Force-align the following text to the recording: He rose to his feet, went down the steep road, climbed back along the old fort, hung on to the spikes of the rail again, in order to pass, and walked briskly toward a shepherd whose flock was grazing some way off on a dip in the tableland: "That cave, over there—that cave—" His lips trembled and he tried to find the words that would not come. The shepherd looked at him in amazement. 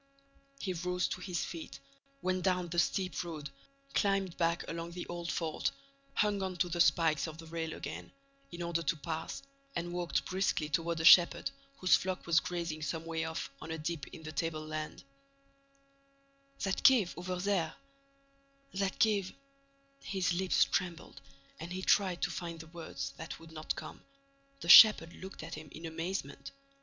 He 0.59 0.73
rose 0.73 1.07
to 1.09 1.21
his 1.21 1.45
feet, 1.45 1.79
went 2.23 2.41
down 2.43 2.69
the 2.69 2.79
steep 2.79 3.23
road, 3.23 3.51
climbed 3.93 4.35
back 4.35 4.67
along 4.67 4.93
the 4.93 5.05
old 5.05 5.31
fort, 5.31 5.69
hung 6.15 6.41
on 6.41 6.57
to 6.57 6.69
the 6.69 6.81
spikes 6.81 7.27
of 7.27 7.37
the 7.37 7.45
rail 7.45 7.71
again, 7.73 8.11
in 8.51 8.63
order 8.63 8.81
to 8.81 8.97
pass, 8.97 9.43
and 9.75 9.93
walked 9.93 10.25
briskly 10.25 10.69
toward 10.69 10.99
a 11.01 11.05
shepherd 11.05 11.51
whose 11.77 11.93
flock 11.95 12.25
was 12.25 12.39
grazing 12.39 12.81
some 12.81 13.05
way 13.05 13.23
off 13.25 13.51
on 13.61 13.69
a 13.69 13.77
dip 13.77 14.07
in 14.07 14.23
the 14.23 14.31
tableland: 14.31 15.03
"That 16.63 16.81
cave, 16.81 17.13
over 17.15 17.35
there—that 17.35 18.97
cave—" 18.97 19.35
His 19.99 20.33
lips 20.33 20.65
trembled 20.65 21.21
and 21.59 21.71
he 21.71 21.83
tried 21.83 22.23
to 22.23 22.31
find 22.31 22.59
the 22.59 22.65
words 22.65 23.13
that 23.17 23.39
would 23.39 23.51
not 23.51 23.75
come. 23.75 24.03
The 24.61 24.67
shepherd 24.69 25.13
looked 25.13 25.43
at 25.43 25.53
him 25.53 25.69
in 25.71 25.85
amazement. 25.85 26.53